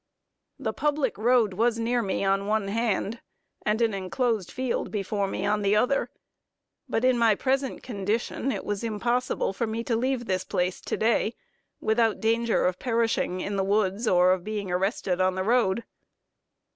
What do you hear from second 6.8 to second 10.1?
but in my present condition it was impossible for me to